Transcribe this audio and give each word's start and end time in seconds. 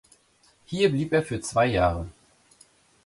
Hier 0.65 0.89
blieb 0.89 1.13
er 1.13 1.21
für 1.21 1.41
zwei 1.41 1.67
Jahre. 1.67 2.07